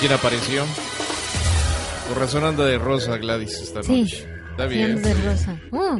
Quién 0.00 0.12
apareció? 0.12 0.64
Por 2.08 2.18
razón 2.18 2.44
anda 2.44 2.64
de 2.64 2.78
rosa 2.78 3.16
Gladys 3.18 3.54
esta 3.60 3.82
Sí. 3.82 4.02
noche. 4.02 4.28
Está 4.50 4.66
bien. 4.66 5.02
de 5.02 5.14
rosa. 5.14 5.56
Uh, 5.70 5.98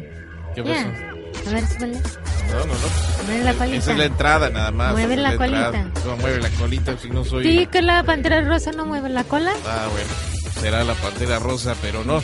¿Qué 0.55 0.63
pasó? 0.63 0.89
A 1.49 1.53
ver, 1.53 1.67
súbele. 1.69 2.01
No, 2.49 2.59
no, 2.61 2.67
no. 2.67 3.25
Mueve 3.27 3.45
la 3.45 3.55
colita. 3.55 3.77
Esa 3.77 3.93
es 3.93 3.99
la 3.99 4.05
entrada 4.07 4.51
nada 4.51 4.71
más. 4.71 4.93
Mueve 4.93 5.17
la 5.17 5.33
entrada. 5.33 5.71
colita. 5.71 6.01
No, 6.07 6.17
mueve 6.17 6.41
la 6.41 6.51
colita 6.51 6.99
si 6.99 7.11
no 7.11 7.25
soy... 7.25 7.45
Sí, 7.45 7.67
que 7.67 7.83
la 7.83 8.03
pantera 8.03 8.41
rosa 8.41 8.73
no 8.73 8.87
mueve 8.87 9.11
la 9.11 9.25
cola. 9.25 9.53
Ah, 9.67 9.87
bueno. 9.93 10.09
Será 10.61 10.83
la 10.83 10.95
pantera 10.95 11.39
rosa, 11.39 11.77
pero 11.83 12.05
no. 12.05 12.23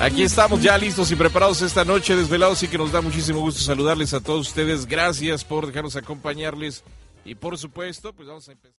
Aquí 0.00 0.22
estamos 0.22 0.62
ya 0.62 0.76
listos 0.76 1.10
y 1.12 1.16
preparados 1.16 1.62
esta 1.62 1.84
noche, 1.84 2.16
desvelados, 2.16 2.62
y 2.62 2.68
que 2.68 2.78
nos 2.78 2.90
da 2.92 3.00
muchísimo 3.00 3.40
gusto 3.40 3.60
saludarles 3.60 4.12
a 4.12 4.20
todos 4.20 4.48
ustedes. 4.48 4.86
Gracias 4.86 5.44
por 5.44 5.66
dejarnos 5.66 5.94
acompañarles. 5.96 6.82
Y 7.24 7.34
por 7.36 7.56
supuesto, 7.56 8.12
pues 8.12 8.26
vamos 8.28 8.48
a 8.48 8.52
empezar. 8.52 8.79